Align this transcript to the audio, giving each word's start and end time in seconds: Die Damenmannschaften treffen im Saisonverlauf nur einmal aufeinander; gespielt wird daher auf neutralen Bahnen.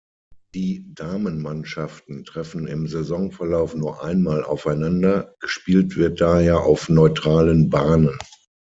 Die 0.55 0.83
Damenmannschaften 0.95 2.25
treffen 2.25 2.65
im 2.65 2.87
Saisonverlauf 2.87 3.75
nur 3.75 4.03
einmal 4.03 4.43
aufeinander; 4.43 5.35
gespielt 5.39 5.95
wird 5.95 6.19
daher 6.19 6.61
auf 6.61 6.89
neutralen 6.89 7.69
Bahnen. 7.69 8.17